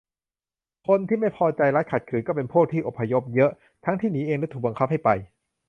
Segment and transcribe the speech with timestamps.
[0.87, 3.51] คนที่ไม่พอใจรัฐ ขัดขืน ก็เป็นอีกพวกที่อพยพเยอะ
[3.85, 5.09] ทั้งที่หนีเองและถูกบังคับให้ไป